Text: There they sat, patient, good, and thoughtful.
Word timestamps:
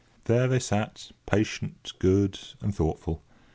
There 0.23 0.47
they 0.47 0.57
sat, 0.57 1.11
patient, 1.27 1.93
good, 1.99 2.39
and 2.59 2.73
thoughtful. 2.73 3.21